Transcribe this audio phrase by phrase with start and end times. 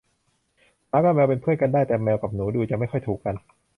[0.89, 3.35] หมากับแมวเป็นเพื่อนกันได้ แต่แมวกับหนูดูจะไม่ค่อยถูกกัน